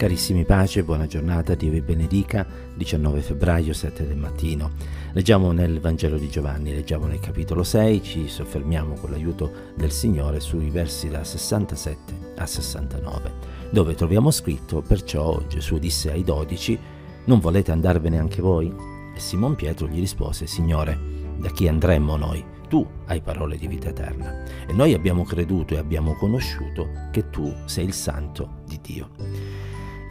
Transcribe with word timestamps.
Carissimi 0.00 0.46
pace, 0.46 0.82
buona 0.82 1.06
giornata, 1.06 1.54
Dio 1.54 1.70
vi 1.70 1.82
benedica, 1.82 2.46
19 2.74 3.20
febbraio 3.20 3.74
7 3.74 4.06
del 4.06 4.16
mattino. 4.16 4.70
Leggiamo 5.12 5.52
nel 5.52 5.78
Vangelo 5.78 6.16
di 6.16 6.30
Giovanni, 6.30 6.72
leggiamo 6.72 7.04
nel 7.04 7.20
capitolo 7.20 7.62
6, 7.62 8.02
ci 8.02 8.26
soffermiamo 8.26 8.94
con 8.94 9.10
l'aiuto 9.10 9.52
del 9.76 9.90
Signore 9.90 10.40
sui 10.40 10.70
versi 10.70 11.10
da 11.10 11.22
67 11.22 12.32
a 12.38 12.46
69, 12.46 13.32
dove 13.68 13.94
troviamo 13.94 14.30
scritto, 14.30 14.80
perciò 14.80 15.38
Gesù 15.46 15.76
disse 15.76 16.10
ai 16.10 16.24
dodici, 16.24 16.78
non 17.26 17.38
volete 17.38 17.70
andarvene 17.70 18.18
anche 18.18 18.40
voi? 18.40 18.72
E 19.14 19.20
Simon 19.20 19.54
Pietro 19.54 19.86
gli 19.86 20.00
rispose, 20.00 20.46
Signore, 20.46 20.98
da 21.36 21.50
chi 21.50 21.68
andremmo 21.68 22.16
noi? 22.16 22.42
Tu 22.70 22.86
hai 23.06 23.20
parole 23.20 23.58
di 23.58 23.66
vita 23.66 23.88
eterna 23.88 24.44
e 24.66 24.72
noi 24.72 24.94
abbiamo 24.94 25.24
creduto 25.24 25.74
e 25.74 25.78
abbiamo 25.78 26.14
conosciuto 26.14 26.88
che 27.10 27.28
tu 27.28 27.52
sei 27.66 27.84
il 27.84 27.92
santo 27.92 28.60
di 28.64 28.78
Dio. 28.80 29.10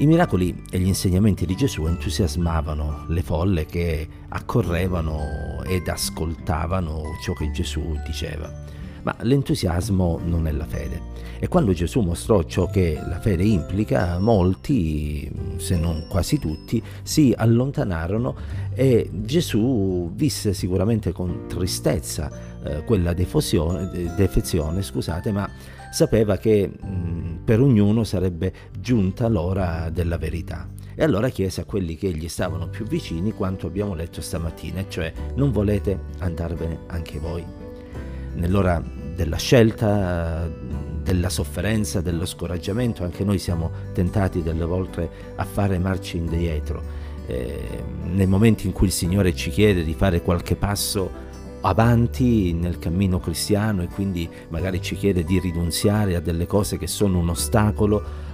I 0.02 0.06
miracoli 0.06 0.64
e 0.72 0.80
gli 0.80 0.88
insegnamenti 0.88 1.46
di 1.46 1.58
Gesù 1.58 1.86
entusiasmavano 1.86 3.04
le 3.10 3.22
folle 3.22 3.66
che 3.66 4.08
accorrevano 4.30 5.62
ed 5.66 5.90
ascoltavano 5.90 7.02
ciò 7.22 7.34
che 7.34 7.52
Gesù 7.52 8.00
diceva. 8.06 8.50
Ma 9.04 9.14
l'entusiasmo 9.24 10.22
non 10.24 10.48
è 10.48 10.54
la 10.54 10.66
fede. 10.66 11.02
E 11.38 11.50
quando 11.50 11.74
Gesù 11.74 12.00
mostrò 12.00 12.44
ciò 12.44 12.68
che 12.68 12.98
la 13.06 13.20
fede 13.20 13.44
implica, 13.44 14.20
molti, 14.20 15.30
se 15.58 15.76
non 15.76 16.06
quasi 16.08 16.40
tutti, 16.40 16.82
si 17.04 17.34
allontanarono 17.36 18.36
e 18.74 19.10
Gesù 19.12 20.14
visse 20.14 20.54
sicuramente 20.54 21.12
con 21.12 21.44
tristezza 21.50 22.32
eh, 22.64 22.86
quella 22.86 23.12
defezione, 23.12 24.82
scusate, 24.82 25.34
ma 25.34 25.50
sapeva 25.92 26.38
che 26.38 26.68
mh, 26.68 27.29
per 27.50 27.62
ognuno 27.62 28.04
sarebbe 28.04 28.54
giunta 28.80 29.28
l'ora 29.28 29.90
della 29.92 30.20
verità. 30.20 30.70
E 30.94 31.04
allora 31.04 31.30
chiese 31.30 31.62
a 31.62 31.66
quelli 31.66 31.96
che 31.96 32.12
gli 32.12 32.28
stavano 32.28 32.68
più 32.68 32.86
vicini 32.86 33.32
quanto 33.32 33.66
abbiamo 33.66 33.96
letto 33.96 34.22
stamattina, 34.22 34.86
cioè 34.88 35.12
non 35.34 35.52
volete 35.52 36.00
andarvene 36.20 36.82
anche 36.86 37.18
voi. 37.18 37.44
Nell'ora 38.36 38.80
della 39.16 39.38
scelta, 39.38 40.48
della 41.02 41.30
sofferenza, 41.30 42.02
dello 42.02 42.28
scoraggiamento, 42.28 43.04
anche 43.04 43.24
noi 43.24 43.40
siamo 43.40 43.72
tentati 43.94 44.44
delle 44.44 44.66
volte 44.66 45.10
a 45.34 45.44
fare 45.44 45.80
marcia 45.80 46.18
indietro. 46.18 46.84
Eh, 47.26 47.84
nei 48.04 48.28
momenti 48.28 48.68
in 48.68 48.74
cui 48.74 48.86
il 48.86 48.94
Signore 48.94 49.34
ci 49.34 49.50
chiede 49.50 49.84
di 49.84 49.96
fare 49.96 50.22
qualche 50.22 50.56
passo 50.56 51.29
avanti 51.62 52.54
nel 52.54 52.80
cammino 52.80 53.20
cristiano 53.20 53.82
e 53.82 53.88
quindi 53.88 54.30
magari 54.50 54.82
ci 54.82 54.96
chiede 54.96 55.24
di 55.24 55.40
rinunziare 55.40 56.16
a 56.16 56.20
delle 56.20 56.48
cose 56.48 56.78
che 56.78 56.88
sono 56.88 57.20
un 57.20 57.30
ostacolo 57.30 58.28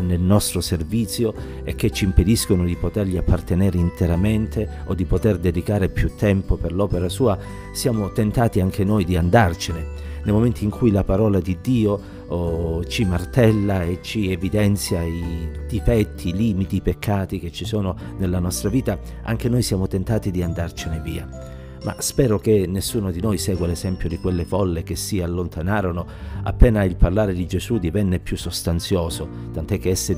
nel 0.00 0.20
nostro 0.20 0.60
servizio 0.60 1.32
e 1.62 1.74
che 1.74 1.90
ci 1.90 2.04
impediscono 2.04 2.64
di 2.64 2.76
potergli 2.76 3.16
appartenere 3.16 3.78
interamente 3.78 4.68
o 4.86 4.94
di 4.94 5.04
poter 5.04 5.38
dedicare 5.38 5.88
più 5.88 6.16
tempo 6.16 6.56
per 6.56 6.72
l'opera 6.72 7.08
sua, 7.08 7.38
siamo 7.72 8.10
tentati 8.10 8.60
anche 8.60 8.84
noi 8.84 9.04
di 9.04 9.16
andarcene. 9.16 10.10
Nel 10.24 10.34
momento 10.34 10.62
in 10.62 10.70
cui 10.70 10.90
la 10.90 11.04
parola 11.04 11.40
di 11.40 11.58
Dio 11.60 12.00
oh, 12.28 12.84
ci 12.84 13.04
martella 13.04 13.82
e 13.82 13.98
ci 14.02 14.30
evidenzia 14.30 15.02
i 15.02 15.48
difetti, 15.68 16.28
i 16.28 16.32
limiti, 16.32 16.76
i 16.76 16.80
peccati 16.80 17.38
che 17.38 17.50
ci 17.50 17.64
sono 17.64 17.96
nella 18.18 18.38
nostra 18.38 18.68
vita, 18.68 18.98
anche 19.22 19.48
noi 19.48 19.62
siamo 19.62 19.88
tentati 19.88 20.30
di 20.30 20.42
andarcene 20.42 21.00
via 21.00 21.60
ma 21.82 21.96
spero 21.98 22.38
che 22.38 22.66
nessuno 22.66 23.10
di 23.10 23.20
noi 23.20 23.38
segua 23.38 23.66
l'esempio 23.66 24.08
di 24.08 24.18
quelle 24.18 24.44
folle 24.44 24.82
che 24.82 24.94
si 24.94 25.20
allontanarono 25.20 26.06
appena 26.44 26.84
il 26.84 26.96
parlare 26.96 27.34
di 27.34 27.46
Gesù 27.46 27.78
divenne 27.78 28.18
più 28.18 28.36
sostanzioso, 28.36 29.28
tant'è 29.52 29.78
che 29.78 29.90
esse 29.90 30.14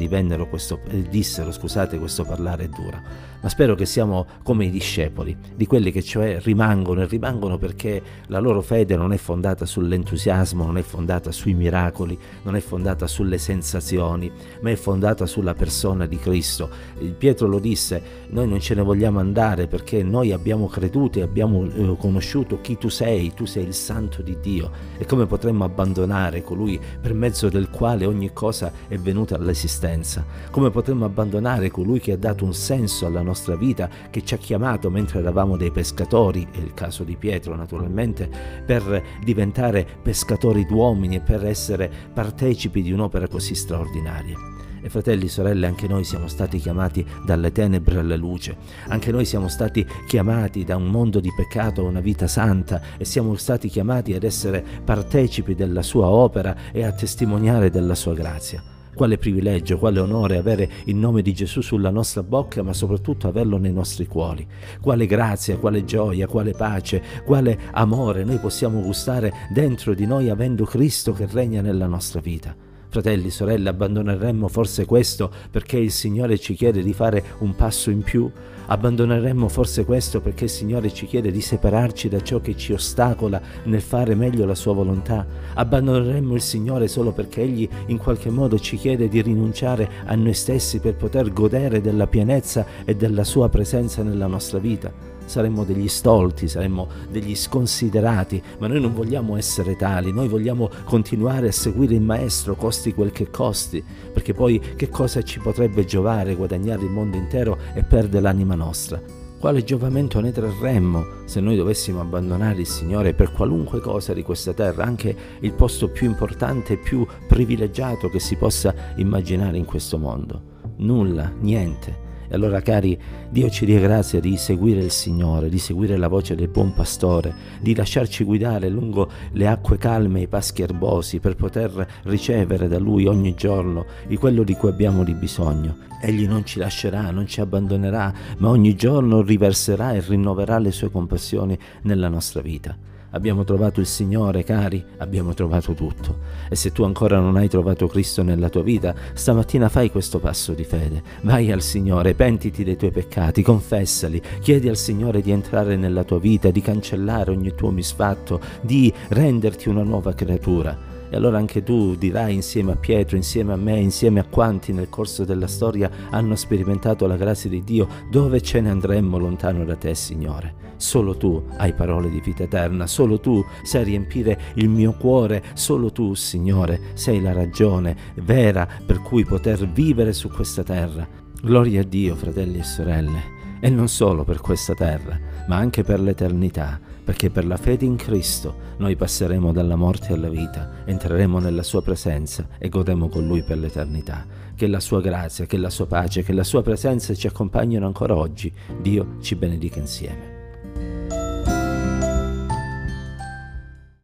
questo, 0.49 0.81
eh, 0.89 1.03
dissero, 1.09 1.51
scusate, 1.53 1.99
questo 1.99 2.25
parlare 2.25 2.65
è 2.65 2.69
dura. 2.69 3.33
Ma 3.45 3.51
spero 3.51 3.75
che 3.75 3.85
siamo 3.85 4.27
come 4.43 4.65
i 4.65 4.71
discepoli, 4.71 5.37
di 5.55 5.67
quelli 5.67 5.93
che 5.93 6.03
cioè 6.03 6.41
rimangono 6.41 7.03
e 7.03 7.07
rimangono 7.07 7.59
perché 7.59 8.03
la 8.29 8.39
loro 8.39 8.63
fede 8.63 8.97
non 8.97 9.13
è 9.13 9.19
fondata 9.19 9.67
sull'entusiasmo, 9.67 10.65
non 10.65 10.79
è 10.79 10.83
fondata 10.83 11.31
sui 11.31 11.53
miracoli, 11.53 12.19
non 12.43 12.57
è 12.57 12.61
fondata 12.61 13.07
sulle 13.07 13.37
sensazioni, 13.37 14.33
ma 14.63 14.71
è 14.71 14.77
fondata 14.77 15.27
sulla 15.27 15.53
persona 15.53 16.07
di 16.07 16.17
Cristo. 16.17 16.71
Pietro 17.19 17.47
lo 17.47 17.59
disse, 17.59 18.03
noi 18.31 18.49
non 18.49 18.61
ce 18.61 18.75
ne 18.75 18.83
vogliamo 18.83 19.19
andare 19.19 19.67
perché 19.67 20.03
noi 20.03 20.33
abbiamo 20.33 20.67
creduto 20.67 21.19
e 21.19 21.23
abbiamo 21.23 21.54
abbiamo 21.55 21.93
eh, 21.93 21.97
conosciuto 21.97 22.61
chi 22.61 22.77
tu 22.77 22.89
sei, 22.89 23.33
tu 23.33 23.45
sei 23.45 23.65
il 23.65 23.75
santo 23.75 24.23
di 24.23 24.39
Dio 24.41 24.71
e 24.99 25.07
come 25.07 25.27
potremmo 25.27 25.65
abbandonare 25.65 26.43
colui 26.43 26.81
per 27.01 27.15
mezzo 27.15 27.49
del 27.49 27.71
quale 27.71 28.05
ogni 28.07 28.33
cosa 28.33 28.73
è 28.89 28.99
venuta 28.99 29.37
all'esistenza? 29.37 30.25
Come 30.51 30.71
potremmo 30.71 31.05
abbandonare 31.05 31.71
colui 31.71 32.01
che 32.01 32.13
ha 32.13 32.17
dato 32.17 32.45
un 32.45 32.55
senso 32.55 33.07
alla 33.07 33.23
nostra 33.23 33.57
vita, 33.57 33.89
che 34.11 34.25
ci 34.25 34.35
ha 34.35 34.39
chiamato 34.39 34.91
mentre 34.91 35.21
eravamo 35.21 35.57
dei 35.57 35.71
pescatori, 35.71 36.47
è 36.51 36.59
il 36.59 36.75
caso 36.75 37.05
di 37.05 37.17
Pietro 37.17 37.55
naturalmente, 37.55 38.29
per 38.65 39.03
diventare 39.23 39.87
pescatori 40.03 40.67
d'uomini 40.67 41.17
e 41.17 41.21
per 41.21 41.45
essere 41.45 41.91
partecipi 42.13 42.83
di 42.83 42.93
un'opera 42.93 43.29
così 43.29 43.55
straordinaria? 43.55 44.54
E 44.85 44.91
fratelli, 44.91 45.29
sorelle, 45.29 45.67
anche 45.67 45.89
noi 45.89 46.05
siamo 46.05 46.29
stati 46.29 46.59
chiamati 46.59 47.07
dalle 47.25 47.53
tenebre 47.53 48.01
alla 48.01 48.17
luce, 48.17 48.55
anche 48.89 49.11
noi 49.11 49.25
siamo 49.25 49.49
stati 49.49 49.83
chiamati 50.07 50.63
da 50.63 50.77
un 50.77 50.89
mondo 50.89 51.21
di 51.21 51.33
peccato 51.35 51.81
a 51.81 51.89
una 51.89 52.01
vita 52.01 52.27
santa 52.27 52.83
e 52.99 53.07
siamo 53.07 53.35
stati 53.37 53.69
chiamati 53.69 54.13
ad 54.13 54.25
essere 54.25 54.63
partecipi 54.85 55.55
della 55.55 55.81
sua 55.81 56.09
opera 56.09 56.55
e 56.71 56.85
a 56.85 56.93
testimoniare 56.93 57.71
della 57.71 57.95
sua 57.95 58.13
grazia. 58.13 58.63
Quale 58.95 59.17
privilegio, 59.17 59.79
quale 59.79 60.01
onore 60.01 60.37
avere 60.37 60.71
il 60.85 60.97
nome 60.97 61.23
di 61.23 61.33
Gesù 61.33 61.63
sulla 61.63 61.89
nostra 61.89 62.23
bocca, 62.23 62.63
ma 62.63 62.75
soprattutto 62.75 63.27
averlo 63.27 63.57
nei 63.57 63.73
nostri 63.73 64.07
cuori. 64.07 64.47
Quale 64.83 65.07
grazia, 65.07 65.57
quale 65.57 65.87
gioia, 65.87 66.27
quale 66.27 66.53
pace, 66.53 67.03
quale 67.25 67.59
amore 67.73 68.23
noi 68.23 68.37
possiamo 68.37 68.83
gustare 68.83 69.33
dentro 69.51 69.95
di 69.95 70.05
noi 70.05 70.29
avendo 70.29 70.67
Cristo 70.67 71.15
che 71.15 71.27
regna 71.27 71.63
nella 71.63 71.87
nostra 71.87 72.21
vita. 72.21 72.74
Fratelli, 72.95 73.31
sorelle, 73.31 73.71
abbandoneremmo 73.71 74.47
forse 74.47 74.85
questo 74.85 75.29
perché 75.51 75.79
il 75.79 75.91
Signore 75.91 76.39
ci 76.39 76.55
chiede 76.55 76.81
di 76.81 76.93
fare 76.93 77.25
un 77.39 77.57
passo 77.57 77.91
in 77.91 78.03
più? 78.03 78.31
Abbandoneremmo 78.67 79.49
forse 79.49 79.85
questo 79.85 80.21
perché 80.21 80.45
il 80.45 80.51
Signore 80.51 80.93
ci 80.93 81.07
chiede 81.07 81.33
di 81.33 81.41
separarci 81.41 82.09
da 82.09 82.23
ciò 82.23 82.41
che 82.41 82.57
ci 82.57 82.73
ostacola 82.73 83.43
nel 83.65 83.81
fare 83.81 84.15
meglio 84.15 84.47
la 84.47 84.55
sua 84.55 84.75
volontà? 84.75 85.27
Abbandoneremmo 85.55 86.35
il 86.35 86.41
Signore 86.41 86.87
solo 86.87 87.11
perché 87.11 87.43
Egli 87.43 87.69
in 87.87 87.99
qualche 87.99 88.31
modo 88.31 88.61
ci 88.61 88.77
chiede 88.77 89.09
di 89.09 89.21
rinunciare 89.23 89.91
a 90.05 90.15
noi 90.15 90.33
stessi 90.33 90.79
per 90.79 90.95
poter 90.95 91.33
godere 91.33 91.81
della 91.81 92.07
pienezza 92.07 92.65
e 92.85 92.95
della 92.95 93.25
sua 93.25 93.49
presenza 93.49 94.05
nella 94.05 94.29
nostra 94.29 94.61
vita? 94.61 94.93
Saremmo 95.25 95.65
degli 95.65 95.89
stolti, 95.89 96.49
saremmo 96.49 96.89
degli 97.11 97.35
sconsiderati, 97.35 98.43
ma 98.59 98.67
noi 98.67 98.81
non 98.81 98.95
vogliamo 98.95 99.37
essere 99.37 99.77
tali, 99.77 100.13
noi 100.13 100.29
vogliamo 100.29 100.71
continuare 100.85 101.49
a 101.49 101.53
seguire 101.53 101.95
il 101.95 102.03
Maestro, 102.03 102.55
costi 102.55 102.95
quel 102.95 103.11
che 103.11 103.31
costi, 103.31 103.83
perché 104.13 104.35
poi 104.35 104.61
che 104.77 104.89
cosa 104.89 105.23
ci 105.23 105.41
potrebbe 105.41 105.85
giovare 105.85 106.35
guadagnare 106.35 106.85
il 106.85 106.91
mondo 106.91 107.17
intero 107.17 107.59
e 107.75 107.83
perdere 107.83 108.23
l'anima 108.23 108.55
nostra? 108.55 109.01
Quale 109.39 109.63
giovamento 109.63 110.21
ne 110.21 110.33
trarremmo 110.33 111.05
se 111.27 111.39
noi 111.41 111.55
dovessimo 111.55 112.01
abbandonare 112.01 112.61
il 112.61 112.67
Signore 112.67 113.13
per 113.13 113.31
qualunque 113.31 113.79
cosa 113.81 114.15
di 114.15 114.23
questa 114.23 114.55
terra, 114.55 114.85
anche 114.85 115.15
il 115.41 115.53
posto 115.53 115.89
più 115.91 116.07
importante 116.07 116.73
e 116.73 116.79
più 116.79 117.07
privilegiato 117.29 118.09
che 118.09 118.21
si 118.21 118.37
possa 118.37 118.75
immaginare 118.97 119.59
in 119.59 119.67
questo 119.67 119.99
mondo? 119.99 120.53
Nulla, 120.77 121.31
niente. 121.41 122.04
E 122.29 122.35
allora 122.35 122.61
cari, 122.61 122.99
Dio 123.31 123.51
ci 123.51 123.67
dia 123.67 123.81
grazia 123.81 124.21
di 124.21 124.37
seguire 124.37 124.81
il 124.81 124.91
Signore, 124.91 125.49
di 125.49 125.59
seguire 125.59 125.97
la 125.97 126.09
voce 126.09 126.35
del 126.35 126.49
buon 126.49 126.73
pastore, 126.73 127.35
di 127.61 127.75
lasciarci 127.75 128.25
guidare 128.25 128.69
lungo 128.69 129.11
le 129.33 129.47
acque 129.47 129.77
calme 129.77 130.21
e 130.21 130.23
i 130.23 130.29
paschi 130.29 130.63
erbosi 130.63 131.21
per 131.21 131.37
poter 131.37 131.87
ricevere 132.05 132.69
da 132.69 132.79
Lui 132.79 133.07
ogni 133.07 133.35
giorno 133.35 133.85
di 134.07 134.17
quello 134.17 134.43
di 134.43 134.55
cui 134.55 134.71
abbiamo 134.71 135.05
di 135.05 135.15
bisogno. 135.15 135.77
Egli 136.01 136.27
non 136.27 136.45
ci 136.45 136.59
lascerà, 136.59 137.11
non 137.11 137.27
ci 137.27 137.41
abbandonerà, 137.41 138.13
ma 138.39 138.49
ogni 138.49 138.75
giorno 138.75 139.23
riverserà 139.23 139.93
e 139.93 140.01
rinnoverà 140.01 140.59
le 140.59 140.71
sue 140.71 140.91
compassioni 140.91 141.59
nella 141.83 142.09
nostra 142.09 142.41
vita. 142.41 142.77
Abbiamo 143.15 143.45
trovato 143.45 143.79
il 143.79 143.87
Signore, 143.87 144.43
cari, 144.43 144.85
abbiamo 144.99 145.35
trovato 145.35 145.73
tutto. 145.73 146.19
E 146.49 146.57
se 146.57 146.73
tu 146.73 146.83
ancora 146.83 147.21
non 147.21 147.37
hai 147.37 147.49
trovato 147.49 147.87
Cristo 147.87 148.25
nella 148.25 148.49
tua 148.49 148.65
vita, 148.65 148.93
stamattina 149.13 149.69
fai 149.69 149.89
questo 149.89 150.19
passo 150.19 150.53
di 150.53 150.65
fede. 150.65 151.01
Vai 151.21 151.53
al 151.53 151.63
Signore, 151.63 152.15
pentiti 152.15 152.65
dei 152.65 152.77
tuoi 152.77 152.91
peccati, 152.91 153.43
confessali, 153.43 154.21
chiedi 154.41 154.69
al 154.69 154.77
Signore 154.77 155.23
di 155.23 155.31
entrare 155.31 155.77
nella 155.77 156.03
tua 156.03 156.19
vita, 156.19 156.51
di 156.51 156.61
cancellare 156.61 157.31
ogni 157.31 157.55
tuo 157.55 157.71
misfatto, 157.71 158.41
di 158.61 158.93
renderti 159.11 159.69
una 159.69 159.85
nuova 159.85 160.13
creatura 160.13 160.94
E 161.15 161.17
allora 161.17 161.39
anche 161.39 161.63
tu 161.63 161.95
dirai 161.95 162.35
insieme 162.35 162.73
a 162.73 162.77
Pietro, 162.77 163.17
insieme 163.17 163.53
a 163.53 163.57
me, 163.57 163.79
insieme 163.79 164.19
a 164.19 164.25
quanti 164.25 164.73
nel 164.73 164.89
corso 164.89 165.25
della 165.25 165.47
storia 165.47 165.89
hanno 166.11 166.35
sperimentato 166.35 167.07
la 167.07 167.15
grazia 167.15 167.49
di 167.49 167.63
Dio, 167.63 167.87
dove 168.11 168.41
ce 168.41 168.61
ne 168.61 168.71
andremmo 168.71 169.17
lontano 169.17 169.65
da 169.65 169.77
te, 169.77 169.95
Signore? 169.95 170.73
Solo 170.75 171.17
tu 171.17 171.41
hai 171.59 171.73
parole 171.73 172.11
di 172.11 172.21
vita 172.21 172.43
eterna, 172.43 172.89
solo 172.89 173.21
tu 173.21 173.45
sai 173.63 173.85
riempire 173.85 174.41
il 174.55 174.69
mio 174.69 174.95
cuore, 174.95 175.41
solo 175.55 175.93
tu, 175.93 176.15
Signore, 176.15 176.81
sei 176.95 177.23
la 177.23 177.33
ragione 177.33 177.97
vera 178.17 178.67
per 178.85 179.01
cui 179.01 179.25
poter 179.25 179.69
vivere 179.69 180.13
su 180.13 180.29
questa 180.29 180.65
terra. 180.65 181.07
Gloria 181.41 181.83
a 181.83 181.85
Dio, 181.85 182.17
fratelli 182.17 182.59
e 182.59 182.65
sorelle, 182.65 183.23
e 183.61 183.71
non 183.71 183.87
solo 183.87 184.25
per 184.25 184.41
questa 184.41 184.75
terra, 184.75 185.17
ma 185.47 185.57
anche 185.57 185.83
per 185.83 186.01
l'eternità, 186.01 186.81
perché 187.05 187.31
per 187.31 187.47
la 187.47 187.57
fede 187.57 187.85
in 187.85 187.97
Cristo 187.97 188.73
noi 188.79 188.97
passeremo 188.97 189.53
dalla 189.53 189.77
morte 189.77 190.13
alla 190.13 190.29
vita, 190.29 190.71
entreremo 190.85 191.39
nella 191.39 191.63
sua 191.63 191.83
presenza 191.83 192.49
e 192.59 192.69
godremo 192.69 193.09
con 193.09 193.27
lui 193.27 193.43
per 193.43 193.59
l'eternità. 193.59 194.27
Che 194.57 194.67
la 194.67 194.81
sua 194.81 195.01
grazia, 195.01 195.47
che 195.47 195.57
la 195.57 195.71
sua 195.71 195.87
pace, 195.87 196.23
che 196.23 196.33
la 196.33 196.45
sua 196.45 196.63
presenza 196.63 197.15
ci 197.15 197.27
accompagnino 197.27 197.87
ancora 197.87 198.17
oggi. 198.17 198.53
Dio 198.81 199.17
ci 199.21 199.35
benedica 199.35 199.81
insieme. 199.81 200.34